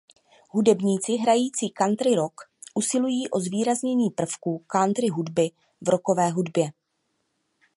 Hudebníci 0.49 1.15
hrající 1.15 1.69
country 1.69 2.15
rock 2.15 2.33
usilují 2.73 3.29
o 3.29 3.39
zvýraznění 3.39 4.09
prvků 4.09 4.57
country 4.67 5.07
hudby 5.07 5.51
v 5.81 5.89
rockové 5.89 6.29
hudbě. 6.29 6.71